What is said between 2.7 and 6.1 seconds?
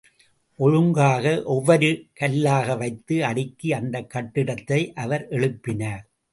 வைத்து அடுக்கி அந்தக் கட்டிடத்தை அவர் எழுப்பினார்.